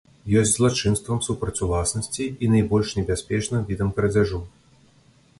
Ёсць 0.39 0.51
злачынствам 0.53 1.19
супраць 1.25 1.59
уласнасці 1.67 2.25
і 2.47 2.49
найбольш 2.53 2.93
небяспечным 3.01 3.61
відам 3.69 3.93
крадзяжу. 3.99 4.41